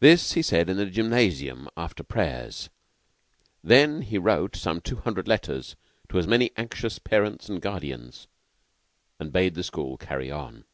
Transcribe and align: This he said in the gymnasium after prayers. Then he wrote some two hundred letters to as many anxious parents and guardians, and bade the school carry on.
This 0.00 0.32
he 0.32 0.42
said 0.42 0.68
in 0.68 0.76
the 0.76 0.86
gymnasium 0.86 1.68
after 1.76 2.02
prayers. 2.02 2.68
Then 3.62 4.02
he 4.02 4.18
wrote 4.18 4.56
some 4.56 4.80
two 4.80 4.96
hundred 4.96 5.28
letters 5.28 5.76
to 6.08 6.18
as 6.18 6.26
many 6.26 6.50
anxious 6.56 6.98
parents 6.98 7.48
and 7.48 7.62
guardians, 7.62 8.26
and 9.20 9.32
bade 9.32 9.54
the 9.54 9.62
school 9.62 9.96
carry 9.96 10.32
on. 10.32 10.64